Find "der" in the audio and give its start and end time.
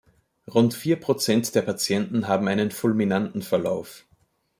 1.53-1.61